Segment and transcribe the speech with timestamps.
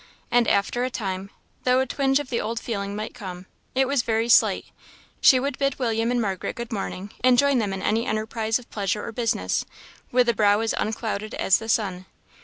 [0.31, 1.29] And after a time,
[1.63, 4.65] though a twinge of the old feeling might come, it was very slight;
[5.21, 8.67] she would bid William and Margaret good morning, and join them in any enterprise of
[8.71, 9.63] pleasure or business,
[10.11, 12.07] with a brow as unclouded as the sun.